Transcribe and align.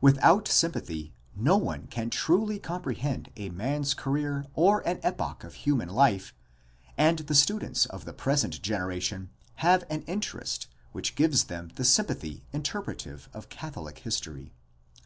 Without 0.00 0.48
sympathy 0.48 1.12
no 1.36 1.58
one 1.58 1.86
can 1.88 2.08
truly 2.08 2.58
comprehend 2.58 3.30
a 3.36 3.50
man's 3.50 3.92
career 3.92 4.46
or 4.54 4.80
an 4.88 5.00
epoch 5.02 5.44
of 5.44 5.52
human 5.52 5.90
life, 5.90 6.32
and 6.96 7.18
the 7.18 7.34
students 7.34 7.84
of 7.84 8.06
the 8.06 8.14
present 8.14 8.62
generation 8.62 9.28
have 9.56 9.84
an 9.90 10.00
interest 10.06 10.66
which 10.92 11.14
gives 11.14 11.44
them 11.44 11.72
the 11.74 11.84
sympathy 11.84 12.42
interpretive 12.54 13.28
of 13.34 13.50
Catholic 13.50 13.98
history. 13.98 14.54